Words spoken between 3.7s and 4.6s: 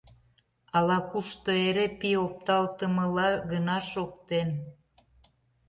шоктен...